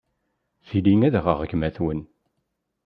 [0.67, 2.01] Tili ad aɣeɣ gma-twen.